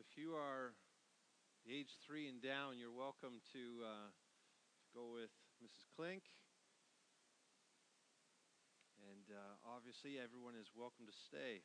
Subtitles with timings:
[0.00, 0.72] if you are
[1.68, 5.28] age three and down, you're welcome to, uh, to go with
[5.60, 5.84] Mrs.
[5.94, 6.22] Klink.
[8.96, 11.60] And uh, obviously, everyone is welcome to stay.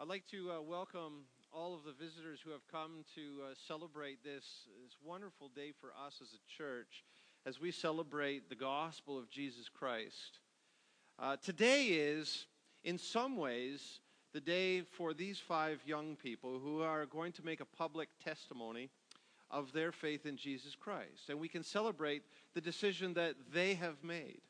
[0.00, 4.24] I'd like to uh, welcome all of the visitors who have come to uh, celebrate
[4.24, 7.04] this, this wonderful day for us as a church
[7.46, 10.40] as we celebrate the gospel of Jesus Christ.
[11.16, 12.46] Uh, today is,
[12.82, 14.00] in some ways,
[14.32, 18.90] the day for these five young people who are going to make a public testimony
[19.50, 21.30] of their faith in Jesus Christ.
[21.30, 22.22] And we can celebrate
[22.54, 24.40] the decision that they have made.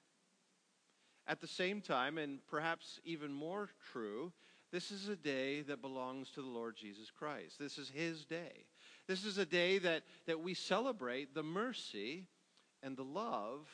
[1.27, 4.33] At the same time, and perhaps even more true,
[4.72, 7.58] this is a day that belongs to the Lord Jesus Christ.
[7.58, 8.64] This is His day.
[9.06, 12.27] This is a day that, that we celebrate the mercy
[12.83, 13.69] and the love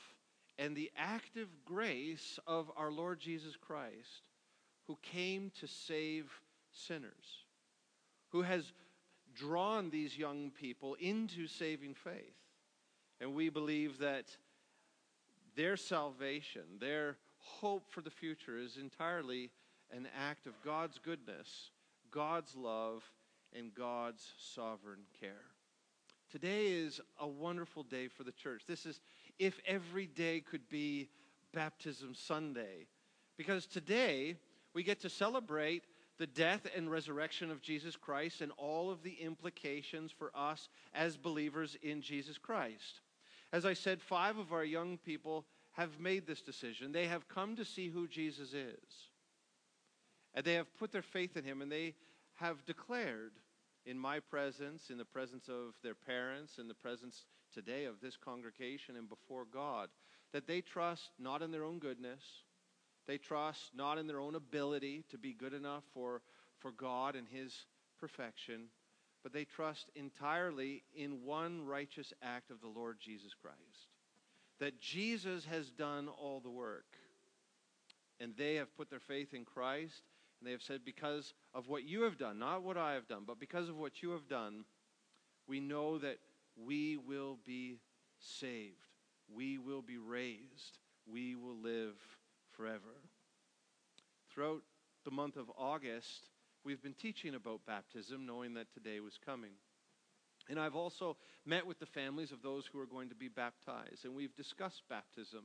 [0.59, 4.23] and the active grace of our Lord Jesus Christ
[4.87, 6.30] who came to save
[6.73, 7.45] sinners,
[8.30, 8.73] who has
[9.34, 12.36] drawn these young people into saving faith.
[13.20, 14.27] And we believe that
[15.56, 19.50] their salvation, their hope for the future, is entirely
[19.94, 21.70] an act of God's goodness,
[22.11, 23.03] God's love,
[23.56, 25.44] and God's sovereign care.
[26.31, 28.62] Today is a wonderful day for the church.
[28.66, 29.00] This is
[29.39, 31.09] if every day could be
[31.53, 32.89] Baptism Sunday.
[33.37, 34.37] Because today,
[34.75, 35.84] we get to celebrate
[36.19, 41.16] the death and resurrection of Jesus Christ and all of the implications for us as
[41.16, 43.00] believers in Jesus Christ.
[43.53, 46.92] As I said, five of our young people have made this decision.
[46.92, 49.08] They have come to see who Jesus is.
[50.34, 51.94] And they have put their faith in him and they
[52.34, 53.33] have declared
[53.86, 58.16] in my presence, in the presence of their parents, in the presence today of this
[58.16, 59.88] congregation and before God,
[60.33, 62.22] that they trust not in their own goodness,
[63.06, 66.22] they trust not in their own ability to be good enough for,
[66.58, 67.66] for God and His
[67.98, 68.64] perfection,
[69.22, 73.88] but they trust entirely in one righteous act of the Lord Jesus Christ.
[74.60, 76.84] That Jesus has done all the work.
[78.20, 80.03] And they have put their faith in Christ,
[80.38, 83.25] and they have said, Because of what you have done, not what I have done,
[83.26, 84.64] but because of what you have done,
[85.48, 86.19] we know that
[86.56, 87.78] we will be
[88.19, 88.76] saved.
[89.34, 90.78] We will be raised.
[91.06, 91.53] We will
[92.56, 93.00] forever.
[94.32, 94.62] Throughout
[95.04, 96.28] the month of August,
[96.65, 99.53] we've been teaching about baptism, knowing that today was coming.
[100.48, 101.16] And I've also
[101.47, 104.82] met with the families of those who are going to be baptized, and we've discussed
[104.88, 105.44] baptism.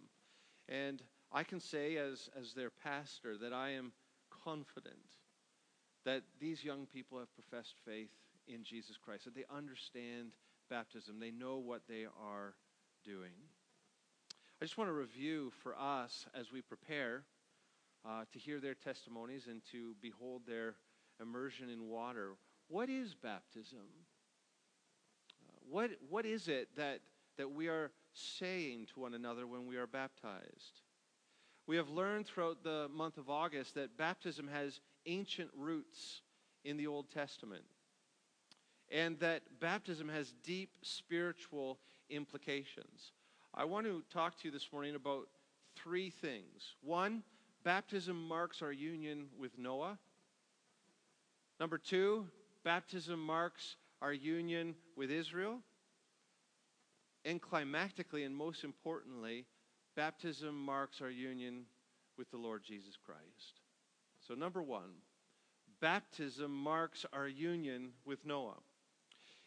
[0.68, 3.92] And I can say, as, as their pastor, that I am
[4.44, 4.98] confident
[6.06, 8.10] that these young people have professed faith
[8.48, 10.32] in Jesus Christ, that they understand
[10.70, 12.56] baptism, they know what they are
[13.04, 13.34] doing.
[14.62, 17.24] I just want to review for us as we prepare
[18.06, 20.76] uh, to hear their testimonies and to behold their
[21.22, 22.32] immersion in water.
[22.68, 23.88] What is baptism?
[25.42, 27.00] Uh, what, what is it that,
[27.38, 30.82] that we are saying to one another when we are baptized?
[31.66, 36.22] We have learned throughout the month of August that baptism has ancient roots
[36.66, 37.64] in the Old Testament
[38.92, 43.14] and that baptism has deep spiritual implications.
[43.60, 45.28] I want to talk to you this morning about
[45.76, 46.76] three things.
[46.82, 47.24] One,
[47.66, 50.00] baptism marks our union with Noah.
[51.60, 52.26] Number two,
[52.64, 55.60] baptism marks our union with Israel.
[57.26, 59.46] And climactically, and most importantly,
[59.94, 61.66] baptism marks our union
[62.18, 63.60] with the Lord Jesus Christ.
[64.26, 64.92] So, number one,
[65.82, 68.56] baptism marks our union with Noah.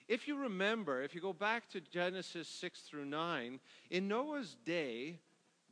[0.08, 5.18] If you remember, if you go back to Genesis 6 through 9, in Noah's day,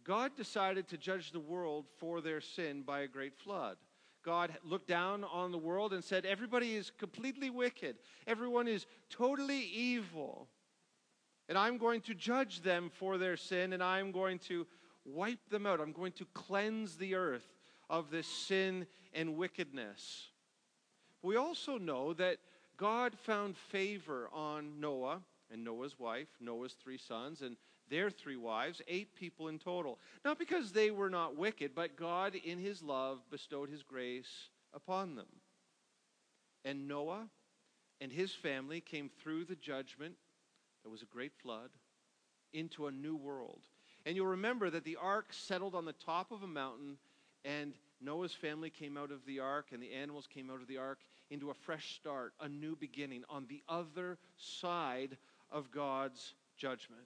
[0.05, 3.77] God decided to judge the world for their sin by a great flood.
[4.23, 7.97] God looked down on the world and said, Everybody is completely wicked.
[8.27, 10.49] Everyone is totally evil.
[11.49, 14.67] And I'm going to judge them for their sin, and I'm going to
[15.05, 15.81] wipe them out.
[15.81, 17.57] I'm going to cleanse the earth
[17.89, 20.29] of this sin and wickedness.
[21.23, 22.39] We also know that
[22.81, 25.21] God found favor on Noah
[25.53, 27.59] and Noah's wife, Noah's three sons, and
[27.91, 29.99] their three wives, eight people in total.
[30.25, 35.15] Not because they were not wicked, but God, in his love, bestowed his grace upon
[35.15, 35.27] them.
[36.65, 37.29] And Noah
[38.01, 40.15] and his family came through the judgment,
[40.83, 41.69] there was a great flood,
[42.55, 43.61] into a new world.
[44.07, 46.97] And you'll remember that the ark settled on the top of a mountain
[47.45, 50.79] and Noah's family came out of the ark and the animals came out of the
[50.79, 51.01] ark
[51.31, 55.17] into a fresh start, a new beginning on the other side
[55.51, 57.01] of God's judgment.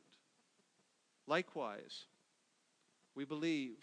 [1.26, 2.06] Likewise,
[3.15, 3.76] we believe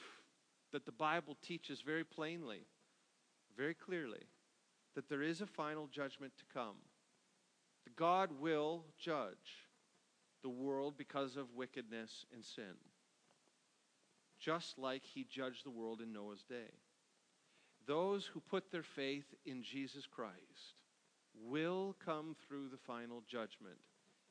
[0.71, 2.65] that the Bible teaches very plainly,
[3.55, 4.23] very clearly,
[4.95, 6.75] that there is a final judgment to come.
[7.95, 9.67] God will judge
[10.43, 12.75] the world because of wickedness and sin,
[14.39, 16.71] just like he judged the world in Noah's day.
[17.87, 20.75] Those who put their faith in Jesus Christ
[21.33, 23.77] will come through the final judgment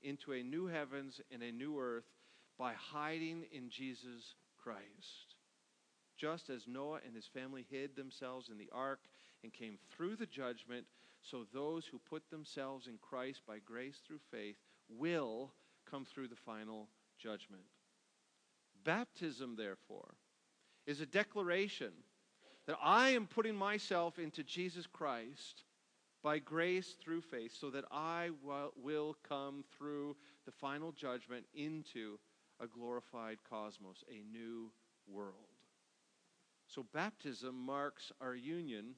[0.02, 2.04] into a new heavens and a new earth
[2.58, 5.34] by hiding in Jesus Christ.
[6.16, 9.00] Just as Noah and his family hid themselves in the ark
[9.42, 10.86] and came through the judgment,
[11.22, 14.56] so those who put themselves in Christ by grace through faith
[14.88, 15.52] will
[15.90, 16.88] come through the final
[17.18, 17.62] judgment.
[18.84, 20.14] Baptism, therefore,
[20.86, 21.92] is a declaration
[22.70, 25.64] that I am putting myself into Jesus Christ
[26.22, 28.30] by grace through faith so that I
[28.80, 30.14] will come through
[30.46, 32.20] the final judgment into
[32.60, 34.70] a glorified cosmos, a new
[35.12, 35.34] world.
[36.68, 38.94] So baptism marks our union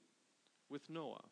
[0.69, 1.25] with Noah.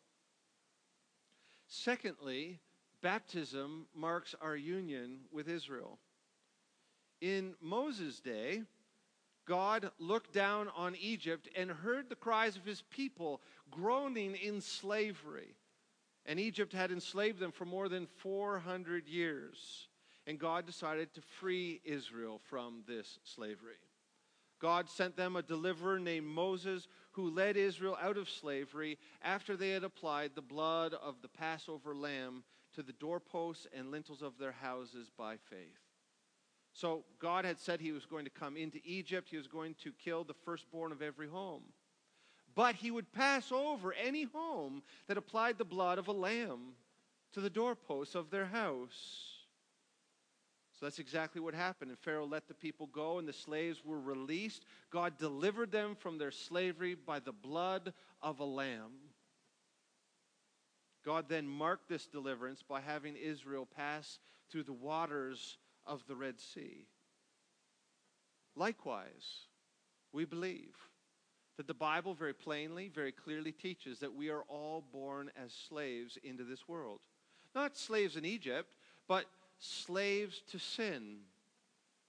[1.67, 2.57] Secondly,
[3.03, 5.99] baptism marks our union with Israel.
[7.21, 8.63] In Moses' day,
[9.51, 15.57] God looked down on Egypt and heard the cries of his people groaning in slavery.
[16.25, 19.89] And Egypt had enslaved them for more than 400 years.
[20.25, 23.75] And God decided to free Israel from this slavery.
[24.61, 29.71] God sent them a deliverer named Moses who led Israel out of slavery after they
[29.71, 32.45] had applied the blood of the Passover lamb
[32.75, 35.90] to the doorposts and lintels of their houses by faith.
[36.73, 39.91] So God had said he was going to come into Egypt, he was going to
[39.93, 41.63] kill the firstborn of every home.
[42.55, 46.73] But he would pass over any home that applied the blood of a lamb
[47.33, 49.41] to the doorposts of their house.
[50.73, 51.91] So that's exactly what happened.
[51.91, 54.65] And Pharaoh let the people go, and the slaves were released.
[54.89, 58.91] God delivered them from their slavery by the blood of a lamb.
[61.05, 64.19] God then marked this deliverance by having Israel pass
[64.49, 66.87] through the waters of the Red Sea.
[68.55, 69.47] Likewise,
[70.11, 70.75] we believe
[71.57, 76.17] that the Bible very plainly, very clearly teaches that we are all born as slaves
[76.23, 77.01] into this world.
[77.53, 78.69] Not slaves in Egypt,
[79.07, 79.25] but
[79.59, 81.19] slaves to sin,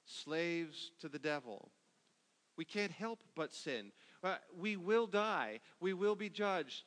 [0.06, 1.70] slaves to the devil.
[2.56, 3.92] We can't help but sin.
[4.22, 5.60] Uh, we will die.
[5.80, 6.84] We will be judged.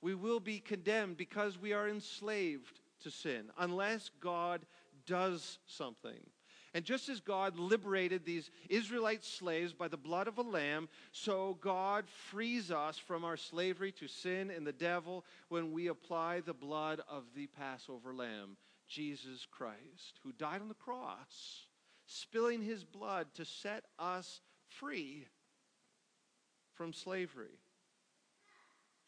[0.00, 4.66] We will be condemned because we are enslaved to sin unless God
[5.06, 6.20] does something.
[6.74, 11.58] And just as God liberated these Israelite slaves by the blood of a lamb, so
[11.60, 16.54] God frees us from our slavery to sin and the devil when we apply the
[16.54, 18.56] blood of the Passover lamb.
[18.88, 21.66] Jesus Christ, who died on the cross,
[22.06, 25.26] spilling his blood to set us free
[26.74, 27.58] from slavery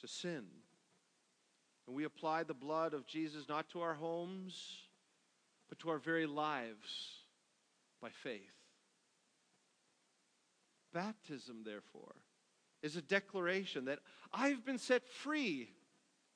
[0.01, 0.45] to sin.
[1.87, 4.85] And we apply the blood of Jesus not to our homes,
[5.69, 7.25] but to our very lives
[8.01, 8.41] by faith.
[10.93, 12.15] Baptism, therefore,
[12.83, 13.99] is a declaration that
[14.33, 15.71] I've been set free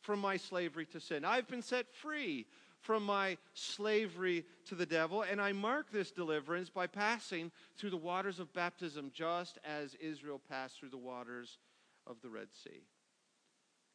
[0.01, 1.25] from my slavery to sin.
[1.25, 2.47] I've been set free
[2.81, 5.23] from my slavery to the devil.
[5.23, 10.41] And I mark this deliverance by passing through the waters of baptism, just as Israel
[10.49, 11.59] passed through the waters
[12.07, 12.83] of the Red Sea.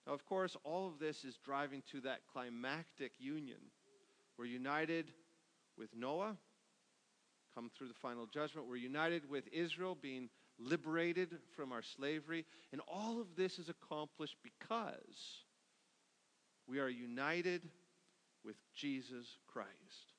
[0.06, 3.60] Now, of course, all of this is driving to that climactic union.
[4.38, 5.12] We're united
[5.78, 6.38] with Noah,
[7.56, 8.68] come through the final judgment.
[8.68, 12.46] We're united with Israel, being liberated from our slavery.
[12.72, 15.44] And all of this is accomplished because
[16.68, 17.70] we are united
[18.44, 20.14] with Jesus Christ.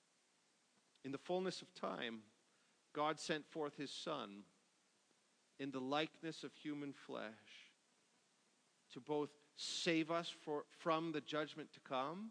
[1.05, 2.21] In the fullness of time,
[2.95, 4.45] God sent forth his Son
[5.59, 7.73] in the likeness of human flesh
[8.93, 12.31] to both save us for, from the judgment to come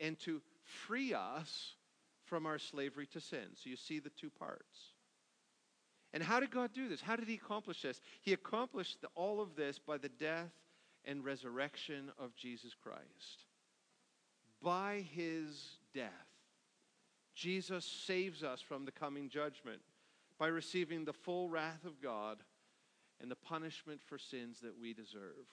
[0.00, 1.74] and to free us
[2.28, 3.46] from our slavery to sin.
[3.54, 4.92] So you see the two parts.
[6.12, 7.00] And how did God do this?
[7.00, 8.00] How did he accomplish this?
[8.20, 10.52] He accomplished all of this by the death
[11.04, 13.44] and resurrection of Jesus Christ
[14.62, 16.10] by his death,
[17.34, 19.80] Jesus saves us from the coming judgment
[20.38, 22.38] by receiving the full wrath of God
[23.20, 25.46] and the punishment for sins that we deserve.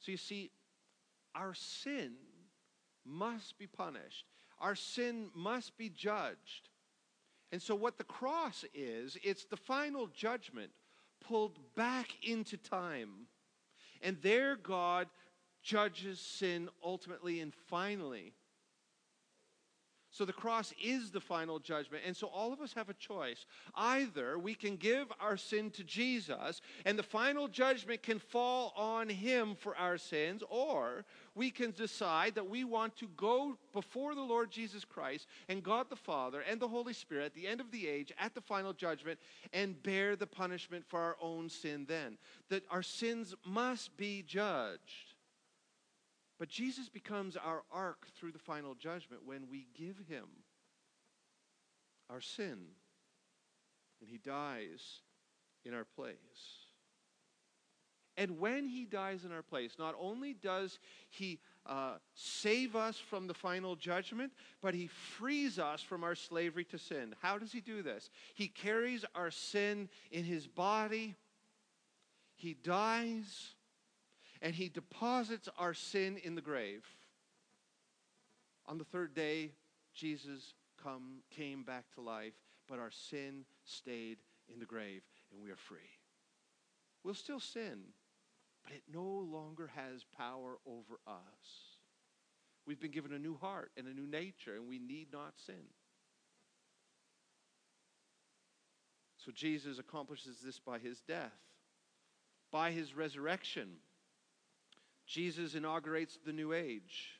[0.00, 0.50] So you see,
[1.34, 2.12] our sin
[3.04, 4.26] must be punished,
[4.58, 6.68] our sin must be judged.
[7.52, 10.70] And so, what the cross is, it's the final judgment
[11.20, 13.26] pulled back into time.
[14.02, 15.08] And there, God
[15.62, 18.34] judges sin ultimately and finally.
[20.16, 22.04] So the cross is the final judgment.
[22.06, 23.44] And so all of us have a choice.
[23.74, 29.10] Either we can give our sin to Jesus and the final judgment can fall on
[29.10, 31.04] him for our sins, or
[31.34, 35.90] we can decide that we want to go before the Lord Jesus Christ and God
[35.90, 38.72] the Father and the Holy Spirit at the end of the age at the final
[38.72, 39.18] judgment
[39.52, 42.16] and bear the punishment for our own sin then.
[42.48, 45.12] That our sins must be judged.
[46.38, 50.26] But Jesus becomes our ark through the final judgment when we give him
[52.10, 52.58] our sin
[54.00, 55.00] and he dies
[55.64, 56.66] in our place.
[58.18, 60.78] And when he dies in our place, not only does
[61.10, 66.64] he uh, save us from the final judgment, but he frees us from our slavery
[66.66, 67.14] to sin.
[67.20, 68.08] How does he do this?
[68.34, 71.16] He carries our sin in his body,
[72.36, 73.55] he dies,
[74.42, 76.84] and he deposits our sin in the grave.
[78.66, 79.52] On the third day,
[79.94, 82.34] Jesus come, came back to life,
[82.68, 84.18] but our sin stayed
[84.52, 85.02] in the grave,
[85.32, 85.78] and we are free.
[87.04, 87.80] We'll still sin,
[88.64, 91.76] but it no longer has power over us.
[92.66, 95.70] We've been given a new heart and a new nature, and we need not sin.
[99.24, 101.32] So Jesus accomplishes this by his death,
[102.52, 103.68] by his resurrection.
[105.06, 107.10] Jesus inaugurates the new age.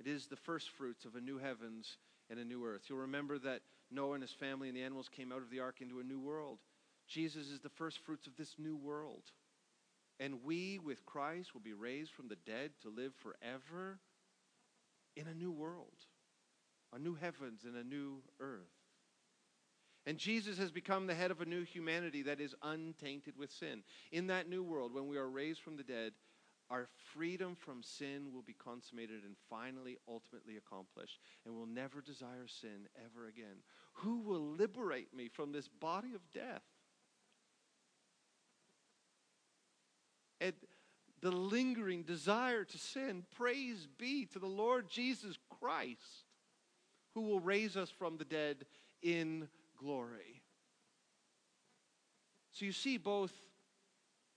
[0.00, 1.98] It is the first fruits of a new heavens
[2.30, 2.82] and a new earth.
[2.88, 5.76] You'll remember that Noah and his family and the animals came out of the ark
[5.80, 6.58] into a new world.
[7.06, 9.22] Jesus is the first fruits of this new world.
[10.20, 13.98] And we, with Christ, will be raised from the dead to live forever
[15.16, 15.94] in a new world,
[16.92, 18.60] a new heavens and a new earth.
[20.06, 23.82] And Jesus has become the head of a new humanity that is untainted with sin.
[24.10, 26.12] In that new world, when we are raised from the dead,
[26.70, 32.46] our freedom from sin will be consummated and finally, ultimately accomplished, and we'll never desire
[32.46, 33.62] sin ever again.
[33.94, 36.62] Who will liberate me from this body of death?
[40.40, 40.52] And
[41.20, 46.26] the lingering desire to sin, praise be to the Lord Jesus Christ,
[47.14, 48.66] who will raise us from the dead
[49.02, 50.42] in glory.
[52.52, 53.32] So you see both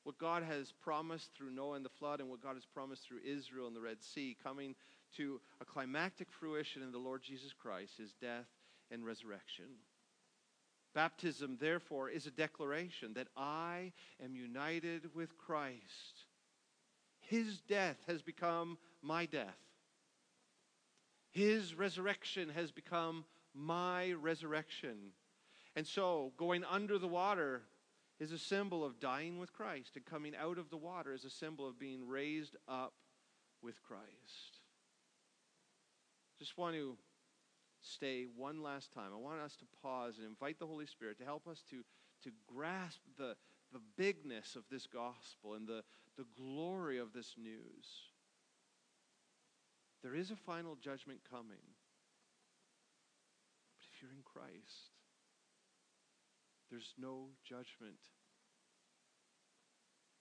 [0.04, 3.20] what God has promised through Noah and the flood and what God has promised through
[3.26, 4.76] Israel and the Red Sea coming
[5.18, 8.48] to a climactic fruition in the Lord Jesus Christ, his death
[8.90, 9.66] and resurrection.
[10.94, 13.94] Baptism, therefore, is a declaration that I
[14.24, 16.26] am united with Christ.
[17.22, 19.56] His death has become my death.
[21.32, 25.14] His resurrection has become my resurrection.
[25.78, 27.62] And so, going under the water
[28.22, 31.30] is a symbol of dying with Christ, and coming out of the water is a
[31.30, 32.94] symbol of being raised up
[33.64, 34.60] with Christ.
[36.38, 36.96] Just want to
[37.82, 39.10] stay one last time.
[39.12, 41.78] I want us to pause and invite the Holy Spirit to help us to,
[42.24, 43.36] to grasp the,
[43.74, 45.84] the bigness of this gospel and the,
[46.16, 47.88] the glory of this news.
[50.04, 51.66] There is a final judgment coming.
[53.78, 54.91] But if you're in Christ,
[56.72, 58.00] there's no judgment.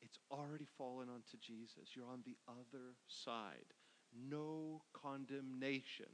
[0.03, 1.95] It's already fallen onto Jesus.
[1.95, 3.73] You're on the other side.
[4.29, 6.11] No condemnation.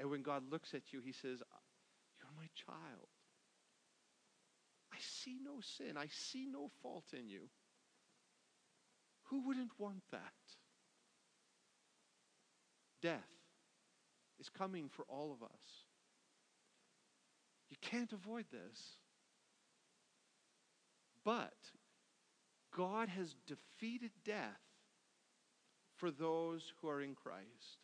[0.00, 1.42] And when God looks at you, he says,
[2.18, 3.08] You're my child.
[4.92, 5.96] I see no sin.
[5.96, 7.48] I see no fault in you.
[9.24, 10.20] Who wouldn't want that?
[13.02, 13.20] Death
[14.38, 15.85] is coming for all of us.
[17.70, 18.80] You can't avoid this.
[21.24, 21.54] But
[22.76, 24.60] God has defeated death
[25.96, 27.80] for those who are in Christ.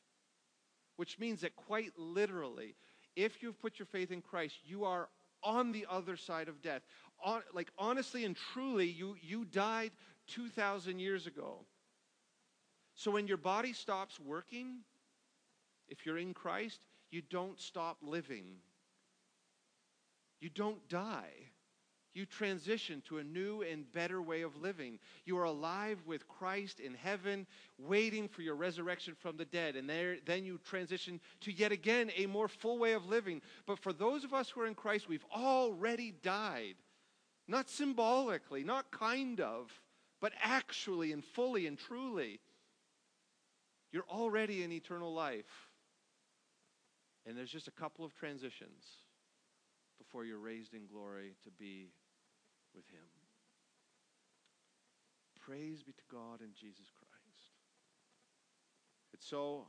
[0.96, 2.76] Which means that quite literally,
[3.16, 5.08] if you've put your faith in Christ, you are
[5.42, 6.82] on the other side of death.
[7.24, 9.90] On, like honestly and truly, you, you died
[10.28, 11.64] 2,000 years ago.
[12.94, 14.80] So when your body stops working,
[15.88, 18.56] if you're in Christ, you don't stop living.
[20.42, 21.30] You don't die.
[22.14, 24.98] You transition to a new and better way of living.
[25.24, 27.46] You are alive with Christ in heaven,
[27.78, 29.76] waiting for your resurrection from the dead.
[29.76, 33.40] And there, then you transition to yet again a more full way of living.
[33.66, 36.74] But for those of us who are in Christ, we've already died.
[37.46, 39.70] Not symbolically, not kind of,
[40.20, 42.40] but actually and fully and truly.
[43.92, 45.68] You're already in eternal life.
[47.26, 48.84] And there's just a couple of transitions
[50.02, 51.90] before you're raised in glory to be
[52.74, 53.06] with Him.
[55.40, 57.12] Praise be to God and Jesus Christ.
[59.12, 59.66] And so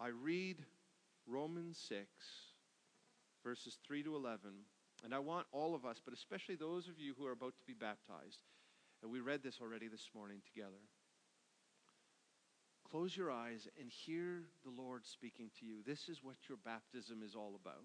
[0.00, 0.64] I read
[1.26, 2.06] Romans 6,
[3.44, 4.50] verses 3 to 11.
[5.04, 7.64] And I want all of us, but especially those of you who are about to
[7.66, 8.40] be baptized,
[9.02, 10.82] and we read this already this morning together.
[12.90, 15.76] Close your eyes and hear the Lord speaking to you.
[15.86, 17.84] This is what your baptism is all about.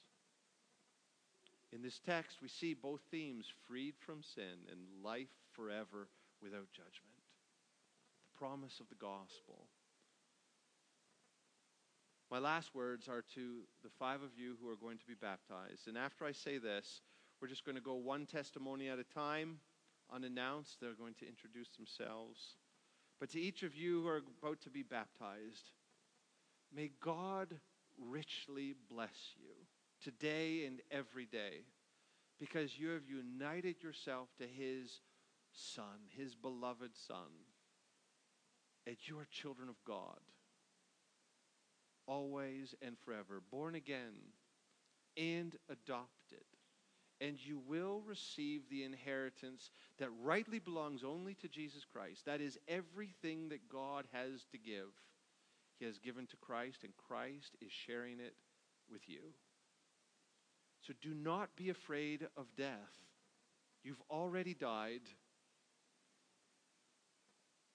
[1.73, 6.09] In this text, we see both themes freed from sin and life forever
[6.41, 7.21] without judgment.
[8.33, 9.67] The promise of the gospel.
[12.29, 15.87] My last words are to the five of you who are going to be baptized.
[15.87, 17.01] And after I say this,
[17.41, 19.59] we're just going to go one testimony at a time,
[20.13, 20.77] unannounced.
[20.79, 22.55] They're going to introduce themselves.
[23.19, 25.71] But to each of you who are about to be baptized,
[26.73, 27.59] may God
[27.97, 29.53] richly bless you
[30.03, 31.65] today and every day
[32.39, 35.01] because you have united yourself to His
[35.53, 37.29] Son, His beloved Son,
[38.87, 40.19] and you are children of God,
[42.07, 44.13] always and forever, born again
[45.17, 46.45] and adopted.
[47.19, 52.25] And you will receive the inheritance that rightly belongs only to Jesus Christ.
[52.25, 54.87] That is everything that God has to give
[55.81, 58.35] he has given to Christ, and Christ is sharing it
[58.91, 59.33] with you.
[60.91, 62.97] So do not be afraid of death.
[63.81, 65.01] You've already died.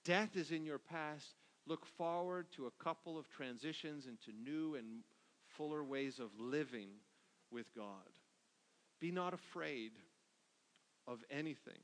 [0.05, 1.24] Death is in your past.
[1.66, 5.02] Look forward to a couple of transitions into new and
[5.57, 6.90] fuller ways of living
[7.50, 7.87] with God.
[9.00, 9.92] Be not afraid
[11.07, 11.81] of anything.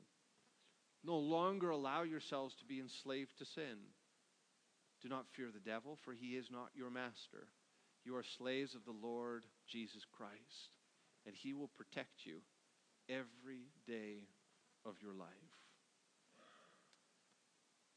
[1.03, 3.77] No longer allow yourselves to be enslaved to sin.
[5.01, 7.47] Do not fear the devil, for he is not your master.
[8.05, 10.69] You are slaves of the Lord Jesus Christ,
[11.25, 12.41] and he will protect you
[13.09, 14.27] every day
[14.85, 15.29] of your life.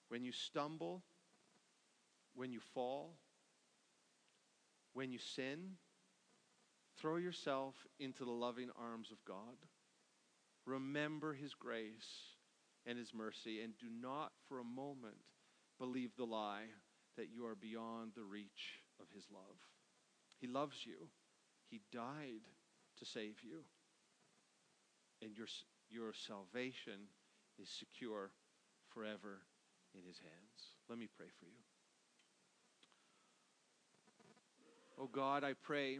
[0.09, 1.03] When you stumble,
[2.35, 3.17] when you fall,
[4.93, 5.73] when you sin,
[6.99, 9.57] throw yourself into the loving arms of God.
[10.65, 12.35] Remember his grace
[12.87, 15.17] and his mercy, and do not for a moment
[15.79, 16.67] believe the lie
[17.17, 19.57] that you are beyond the reach of his love.
[20.39, 21.09] He loves you.
[21.69, 22.47] He died
[22.99, 23.65] to save you.
[25.23, 25.47] And your,
[25.91, 27.09] your salvation
[27.61, 28.31] is secure
[28.93, 29.43] forever
[29.95, 30.77] in his hands.
[30.89, 31.63] Let me pray for you.
[34.99, 35.99] Oh God, I pray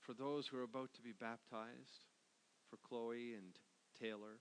[0.00, 2.06] for those who are about to be baptized,
[2.68, 3.56] for Chloe and
[4.00, 4.40] Taylor,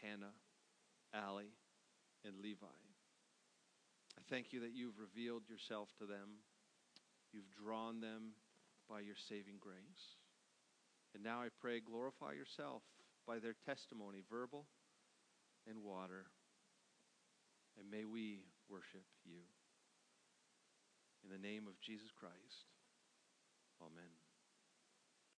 [0.00, 0.34] Hannah,
[1.14, 1.52] Allie,
[2.24, 2.66] and Levi.
[4.18, 6.44] I thank you that you've revealed yourself to them.
[7.32, 8.32] You've drawn them
[8.92, 10.20] by your saving grace.
[11.14, 12.82] And now I pray, glorify yourself
[13.26, 14.66] by their testimony, verbal
[15.66, 16.26] and water.
[17.80, 19.48] And may we worship you.
[21.24, 22.68] In the name of Jesus Christ.
[23.80, 24.21] Amen.